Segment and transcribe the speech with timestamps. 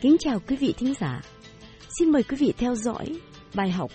[0.00, 1.20] Kính chào quý vị thính giả.
[1.98, 3.20] Xin mời quý vị theo dõi
[3.54, 3.90] bài học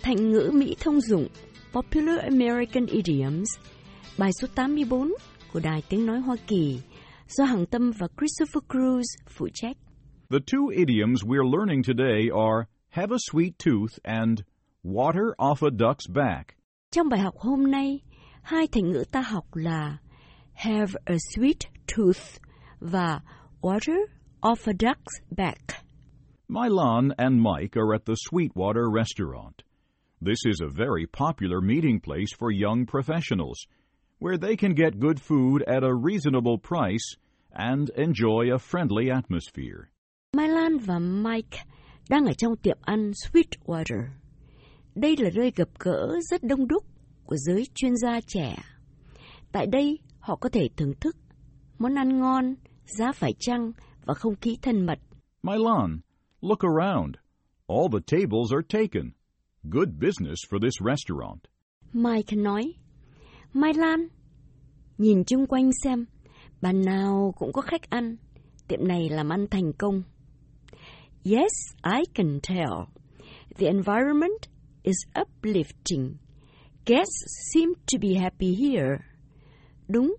[0.00, 1.28] Thành ngữ Mỹ thông dụng
[1.72, 3.48] Popular American Idioms,
[4.18, 5.12] bài số 84
[5.52, 6.80] của Đài Tiếng Nói Hoa Kỳ
[7.28, 9.76] do Hằng Tâm và Christopher Cruz phụ trách.
[10.30, 14.40] The two idioms we're learning today are have a sweet tooth and
[14.84, 16.46] water off a duck's back.
[16.90, 18.00] Trong bài học hôm nay,
[18.42, 19.96] hai thành ngữ ta học là
[20.52, 22.40] have a sweet tooth
[22.80, 23.20] và
[23.60, 24.06] water
[24.42, 25.84] off a duck's back.
[26.48, 29.62] Milan and Mike are at the Sweetwater restaurant.
[30.20, 33.56] This is a very popular meeting place for young professionals,
[34.18, 37.16] where they can get good food at a reasonable price
[37.52, 39.90] and enjoy a friendly atmosphere.
[40.36, 41.64] Milan và Mike
[42.08, 44.08] đang ở trong tiệm ăn Sweetwater.
[44.94, 46.84] Đây là nơi gặp gỡ rất đông đúc
[47.24, 48.56] của giới chuyên gia trẻ.
[49.52, 51.16] Tại đây, họ có thể thưởng thức
[51.78, 53.72] món ăn ngon, giá phải chăng
[54.04, 54.98] và không khí thân mật.
[55.42, 56.00] Milan,
[56.40, 57.14] look around.
[57.66, 59.12] All the tables are taken.
[59.62, 61.40] Good business for this restaurant.
[61.92, 62.72] Mike nói,
[63.52, 64.08] Mai Lan,
[64.98, 66.06] nhìn chung quanh xem,
[66.60, 68.16] bàn nào cũng có khách ăn.
[68.68, 70.02] Tiệm này làm ăn thành công.
[71.24, 71.52] Yes,
[71.84, 72.88] I can tell.
[73.58, 74.48] The environment
[74.82, 76.14] is uplifting.
[76.86, 78.98] Guests seem to be happy here.
[79.88, 80.16] Đúng,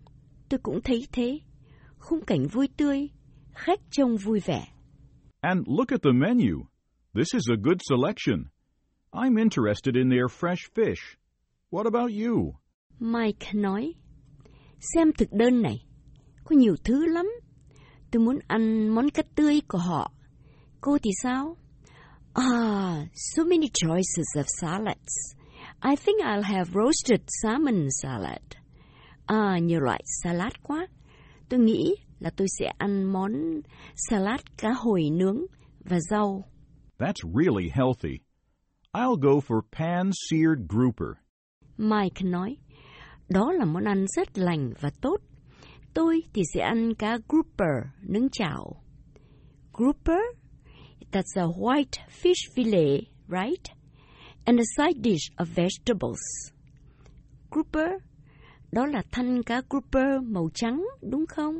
[0.50, 1.40] tôi cũng thấy thế.
[1.98, 3.10] Khung cảnh vui tươi,
[3.54, 4.66] khách trông vui vẻ.
[5.42, 6.66] And look at the menu.
[7.14, 8.46] This is a good selection.
[9.12, 11.18] I'm interested in their fresh fish.
[11.72, 12.54] What about you?
[13.00, 13.94] Mike nói,
[14.80, 15.86] xem thực đơn này,
[16.44, 17.26] có nhiều thứ lắm.
[18.12, 20.12] Tôi muốn ăn món cá tươi của họ.
[20.82, 21.58] Cô thì sao?
[22.34, 25.36] Ah, so many choices of salads.
[25.84, 28.42] I think I'll have roasted salmon salad.
[29.26, 30.88] À, nhiều loại salad quá.
[31.50, 33.61] Tôi nghĩ là tôi sẽ ăn món
[33.95, 35.39] salad cá hồi nướng
[35.80, 36.43] và rau.
[36.98, 38.20] That's really healthy.
[38.93, 41.08] I'll go for pan-seared grouper.
[41.77, 42.58] Mike nói,
[43.30, 45.17] đó là món ăn rất lành và tốt.
[45.93, 48.83] Tôi thì sẽ ăn cá grouper nướng chảo.
[49.73, 50.21] Grouper?
[51.11, 53.64] That's a white fish fillet, right?
[54.45, 56.52] And a side dish of vegetables.
[57.52, 57.89] Grouper?
[58.71, 61.55] Đó là thanh cá grouper màu trắng, đúng không?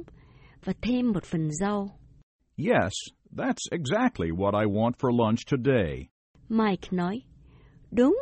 [0.64, 2.00] Và thêm một phần rau.
[2.58, 2.92] Yes,
[3.32, 6.08] that's exactly what I want for lunch today.
[6.50, 7.22] Mike nói,
[7.92, 8.18] đúng,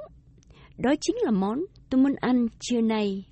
[0.77, 3.25] đó chính là món tôi muốn ăn trưa nay.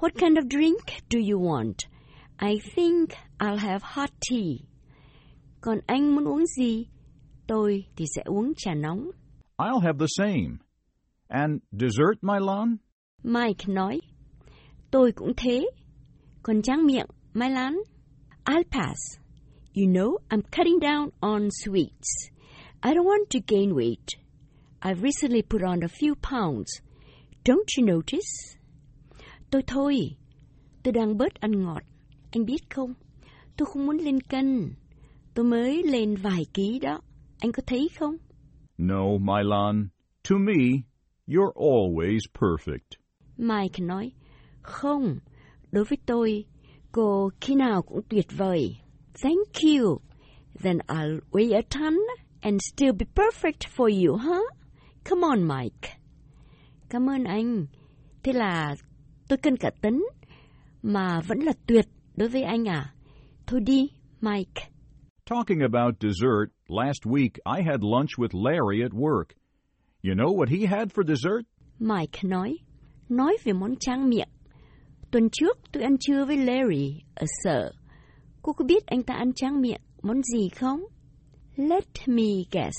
[0.00, 0.80] What kind of drink
[1.10, 1.74] do you want?
[2.40, 3.08] I think
[3.38, 4.58] I'll have hot tea.
[5.60, 6.86] Còn anh muốn uống gì?
[7.46, 9.10] Tôi thì sẽ uống trà nóng.
[9.56, 10.56] I'll have the same.
[11.28, 12.76] And dessert, Milan?
[13.22, 14.00] Mike nói,
[14.90, 15.70] tôi cũng thế.
[16.42, 17.78] Còn tráng miệng, Mai Lan?
[18.48, 19.18] I'll pass.
[19.74, 22.30] You know, I'm cutting down on sweets.
[22.82, 24.16] I don't want to gain weight.
[24.80, 26.80] I've recently put on a few pounds.
[27.44, 28.56] Don't you notice?
[29.50, 30.16] Tôi thôi,
[30.82, 31.82] tôi đang bớt ăn ngọt.
[32.30, 32.94] Anh biết không?
[33.56, 34.74] Tôi không muốn lên cân.
[35.34, 37.00] Tôi mới lên vài ký đó.
[37.38, 38.16] Anh có thấy không?
[38.78, 39.88] No, Milan.
[40.28, 40.82] To me,
[41.26, 42.98] you're always perfect.
[43.36, 44.12] Mike nói,
[44.62, 45.18] không,
[45.72, 46.44] đối với tôi,
[46.92, 48.76] cô khi nào cũng tuyệt vời.
[49.22, 49.98] Thank you.
[50.62, 51.94] Then I'll weigh a ton
[52.40, 54.44] and still be perfect for you, huh?
[55.04, 55.98] Come on, Mike.
[56.90, 57.66] Cảm ơn anh.
[58.22, 58.76] Thế là
[59.28, 60.02] tôi cân cả tấn,
[60.82, 62.94] mà vẫn là tuyệt đối với anh à?
[63.46, 63.88] Thôi đi,
[64.20, 64.62] Mike.
[65.30, 69.34] Talking about dessert, last week I had lunch with Larry at work.
[70.02, 71.42] You know what he had for dessert?
[71.78, 72.58] Mike nói,
[73.08, 74.28] nói về món tráng miệng.
[75.10, 77.72] Tuần trước tôi ăn trưa với Larry ở sở.
[78.42, 80.80] Cô có biết anh ta ăn tráng miệng món gì không?
[81.56, 82.76] Let me guess.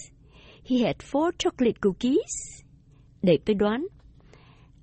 [0.69, 2.63] He had four chocolate cookies.
[3.21, 3.87] Để tôi đoán.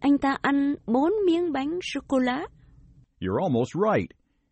[0.00, 2.46] Anh ta ăn bốn miếng bánh sô-cô-la.
[3.20, 4.10] You're almost right.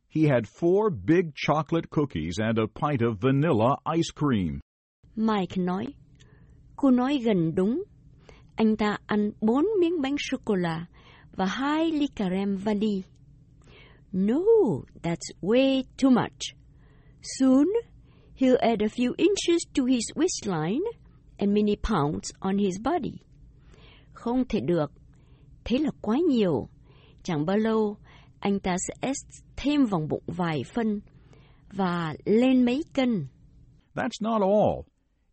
[0.08, 4.60] He had four big chocolate cookies and a pint of vanilla ice cream.
[5.16, 5.86] Mike nói.
[6.76, 7.84] Cô nói gần đúng.
[8.56, 10.86] Anh ta ăn bốn miếng bánh sô-cô-la
[11.36, 13.02] và hai ly cà rem vali.
[14.12, 14.40] No,
[15.02, 16.54] that's way too much.
[17.22, 17.66] Soon,
[18.34, 20.82] he'll add a few inches to his waistline
[21.38, 23.18] and many pounds on his body.
[24.12, 24.92] Không thể được.
[25.64, 26.68] Thế là quá nhiều.
[27.22, 27.96] Chẳng bao lâu,
[28.38, 29.12] anh ta sẽ
[29.56, 31.00] thêm vòng bụng vài phân
[31.72, 33.26] và lên mấy cân.
[33.94, 34.86] That's not all.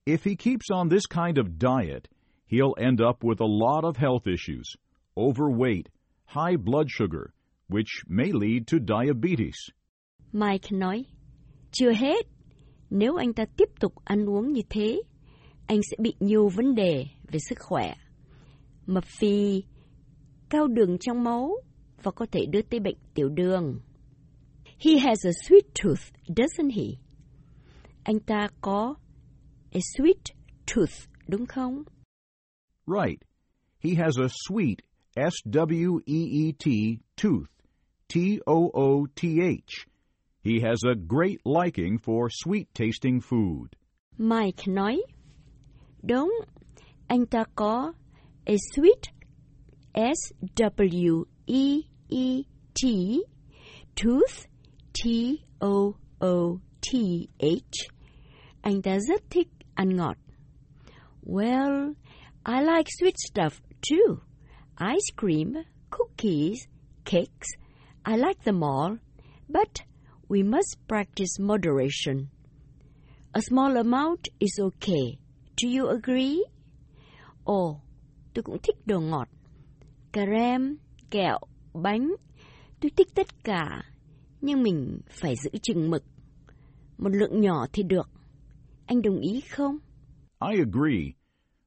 [0.06, 2.03] If he keeps on this kind of diet,
[2.48, 4.75] he'll end up with a lot of health issues
[5.18, 5.88] overweight,
[6.25, 7.34] high blood sugar,
[7.69, 9.69] which may lead to diabetes.
[10.34, 11.06] Mike nói,
[11.72, 12.25] chưa hết.
[12.90, 15.02] Nếu anh ta tiếp tục ăn uống như thế,
[15.68, 17.96] anh sẽ bị nhiều vấn đề về sức khỏe.
[18.86, 19.63] Mập phì,
[20.50, 21.56] cao đường trong máu
[22.04, 23.80] và có thể đưa tới bệnh tiểu đường.
[24.80, 26.98] He has a sweet tooth, doesn't he?
[28.04, 28.96] Anh ta có
[29.72, 30.34] a sweet
[30.75, 31.84] tooth, đúng không?
[32.88, 33.22] Right.
[33.80, 34.75] He has a sweet,
[35.18, 37.50] S W E E T, tooth,
[38.08, 39.86] T O O T H.
[40.42, 43.75] He has a great liking for sweet tasting food.
[44.18, 45.02] Mike nói,
[46.02, 46.31] đúng,
[47.08, 47.94] anh ta có
[48.46, 49.10] a sweet,
[49.94, 52.44] S W E E
[52.74, 53.24] T,
[53.96, 54.48] tooth,
[54.94, 57.90] T O O T H.
[58.62, 60.18] Anh ta rất thích ăn ngọt.
[61.24, 61.94] Well,
[62.46, 64.22] I like sweet stuff too.
[64.79, 65.53] Ice cream,
[65.89, 66.68] cookies,
[67.06, 67.50] cakes.
[68.06, 68.97] I like them all.
[69.50, 69.81] But
[70.29, 72.29] we must practice moderation.
[73.33, 75.18] A small amount is okay.
[75.57, 76.44] Do you agree?
[77.44, 77.81] Ồ,
[78.33, 79.27] tôi cũng thích đồ ngọt.
[80.12, 80.25] Cà
[81.12, 81.39] kẹo,
[81.74, 82.15] bánh.
[82.81, 83.83] Tôi thích tất cả.
[84.41, 86.03] Nhưng mình phải giữ chừng mực.
[86.97, 88.09] Một lượng nhỏ thì được.
[88.85, 89.77] Anh đồng ý không?
[90.51, 91.13] I agree.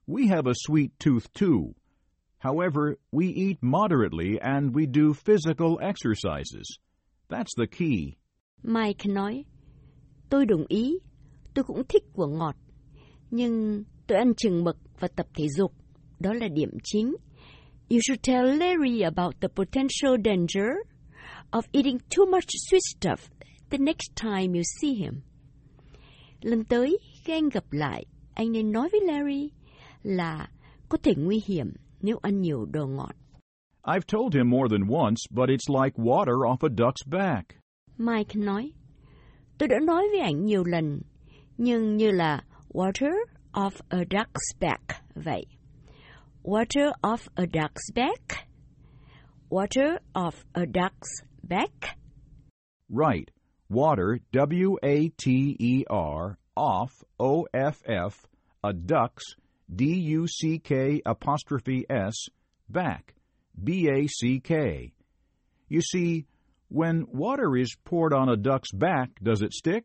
[0.06, 1.72] We have a sweet tooth too.
[2.44, 6.78] However, we eat moderately and we do physical exercises.
[7.30, 8.16] That's the key.
[8.62, 9.44] Mike nói,
[10.30, 10.98] tôi đồng ý,
[11.54, 12.56] tôi cũng thích của ngọt,
[13.30, 15.72] nhưng tôi ăn chừng mực và tập thể dục,
[16.20, 17.16] đó là điểm chính.
[17.88, 20.68] You should tell Larry about the potential danger
[21.50, 23.16] of eating too much sweet stuff
[23.70, 25.20] the next time you see him.
[26.40, 28.04] Lần tới, khi anh gặp lại,
[28.34, 29.50] anh nên nói với Larry
[30.02, 30.48] là
[30.88, 31.72] có thể nguy hiểm
[32.04, 33.16] nếu ăn nhiều đồ ngọt.
[33.86, 37.44] I've told him more than once, but it's like water off a duck's back.
[37.98, 38.72] Mike nói,
[39.58, 41.00] tôi đã nói với anh nhiều lần,
[41.58, 43.12] nhưng như là water
[43.52, 44.82] off a duck's back
[45.14, 45.46] vậy.
[46.42, 48.48] Water off a duck's back.
[49.50, 51.98] Water off a duck's back.
[52.88, 53.30] Right.
[53.70, 58.26] Water, W A T E R, off, O F F,
[58.62, 59.24] a duck's,
[59.72, 62.28] D U C K apostrophe S,
[62.68, 63.14] back,
[63.62, 64.92] B A C K.
[65.68, 66.26] You see,
[66.68, 69.84] when water is poured on a duck's back, does it stick?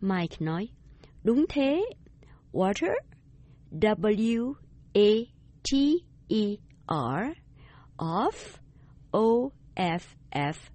[0.00, 0.68] Mike nói,
[1.24, 1.82] đúng thế.
[2.52, 2.94] Water,
[3.76, 4.54] W
[4.96, 5.28] A
[5.64, 6.58] T E
[6.88, 7.34] R,
[7.98, 8.60] off,
[9.12, 10.70] O F F,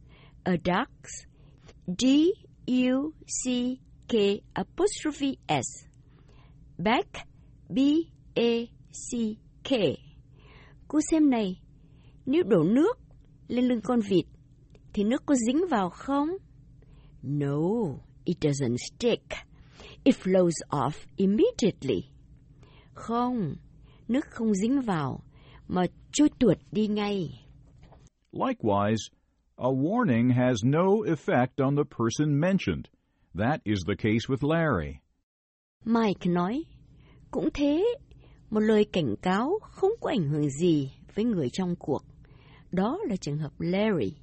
[0.46, 1.26] a duck's,
[1.88, 2.34] D
[2.68, 5.86] U C K apostrophe S,
[6.78, 7.28] back,
[7.72, 9.72] B A C K.
[10.88, 11.62] Cô xem này,
[12.26, 13.00] nếu đổ nước
[13.48, 14.26] lên lưng con vịt,
[14.94, 16.30] thì nước có dính vào không?
[17.24, 17.58] No,
[18.24, 19.24] it doesn't stick.
[20.04, 22.04] It flows off immediately.
[22.94, 23.56] Không,
[24.08, 25.24] nước không dính vào,
[25.68, 27.46] mà trôi tuột đi ngay.
[28.32, 29.10] Likewise,
[29.56, 32.86] a warning has no effect on the person mentioned.
[33.38, 34.96] That is the case with Larry.
[35.86, 36.64] Mike nói,
[37.32, 37.84] cũng thế,
[38.50, 42.04] một lời cảnh cáo không có ảnh hưởng gì với người trong cuộc.
[42.72, 44.14] Đó là trường hợp Larry.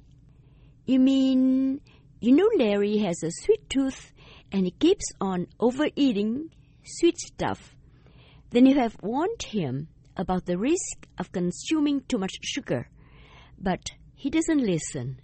[0.87, 1.69] You mean,
[2.21, 4.13] you know Larry has a sweet tooth
[4.49, 6.47] and he keeps on overeating
[6.83, 7.55] sweet stuff.
[8.51, 12.81] Then you have warned him about the risk of consuming too much sugar,
[13.57, 13.79] but
[14.15, 15.15] he doesn't listen.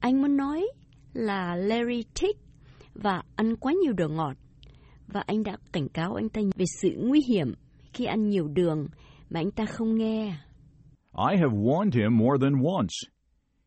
[0.00, 0.66] Anh muốn nói
[1.14, 2.36] là Larry thích
[2.94, 4.36] và ăn quá nhiều đồ ngọt,
[5.06, 7.54] và anh đã cảnh cáo anh ta về sự nguy hiểm
[7.98, 8.88] khi ăn nhiều đường
[9.30, 10.26] mà anh ta không nghe.
[11.30, 12.94] I have warned him more than once.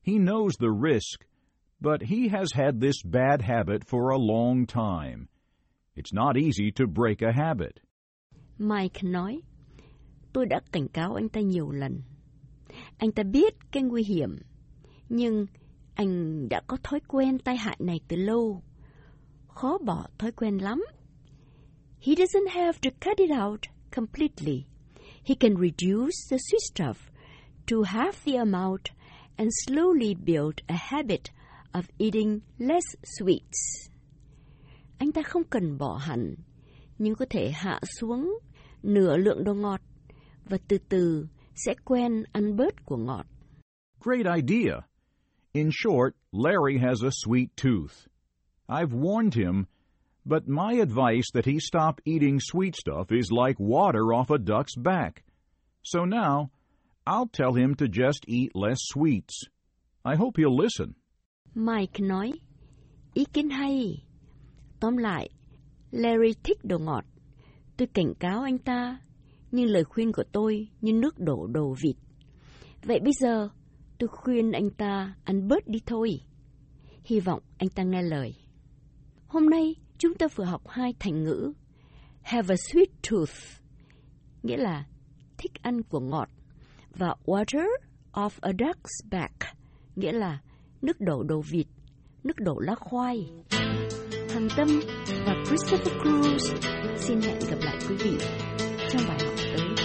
[0.07, 1.19] He knows the risk,
[1.79, 5.27] but he has had this bad habit for a long time.
[5.95, 7.71] It's not easy to break a habit.
[8.57, 9.41] Mike nói,
[10.33, 12.01] tôi đã cảnh cáo anh ta nhiều lần.
[12.97, 14.37] Anh ta biết cái nguy hiểm,
[15.09, 15.45] nhưng
[15.95, 18.63] anh đã có thói quen tai hại này từ lâu.
[19.47, 20.83] Khó bỏ thói quen lắm.
[22.01, 23.61] He doesn't have to cut it out
[23.91, 24.65] completely.
[25.23, 27.11] He can reduce the sweet stuff
[27.67, 28.89] to half the amount
[29.37, 31.29] and slowly build a habit
[31.73, 33.89] of eating less sweets.
[34.99, 36.35] Anh ta không cần bỏ hẳn,
[36.97, 38.39] nhưng có thể hạ xuống
[38.83, 39.81] nửa lượng đồ ngọt
[40.45, 43.25] và từ từ sẽ quen ăn bớt của ngọt.
[43.99, 44.81] Great idea.
[45.53, 48.07] In short, Larry has a sweet tooth.
[48.67, 49.65] I've warned him,
[50.25, 54.75] but my advice that he stop eating sweet stuff is like water off a duck's
[54.75, 55.23] back.
[55.83, 56.51] So now,
[57.05, 59.45] I'll tell him to just eat less sweets.
[60.05, 60.95] I hope he'll listen.
[61.55, 62.31] Mike nói,
[63.13, 64.05] ý kiến hay.
[64.79, 65.29] Tóm lại,
[65.91, 67.05] Larry thích đồ ngọt.
[67.77, 68.99] Tôi cảnh cáo anh ta,
[69.51, 71.95] nhưng lời khuyên của tôi như nước đổ đồ vịt.
[72.83, 73.49] Vậy bây giờ,
[73.99, 76.19] tôi khuyên anh ta ăn bớt đi thôi.
[77.03, 78.35] Hy vọng anh ta nghe lời.
[79.27, 81.53] Hôm nay, chúng ta vừa học hai thành ngữ.
[82.21, 83.61] Have a sweet tooth,
[84.43, 84.85] nghĩa là
[85.37, 86.29] thích ăn của ngọt,
[86.95, 87.67] và water
[88.11, 89.33] of a duck's back,
[89.95, 90.39] nghĩa là
[90.81, 91.67] nước đổ đầu vịt,
[92.23, 93.29] nước đổ lá khoai.
[94.29, 94.67] Hằng Tâm
[95.25, 96.55] và Christopher Cruz
[96.97, 98.17] xin hẹn gặp lại quý vị
[98.89, 99.80] trong bài học tới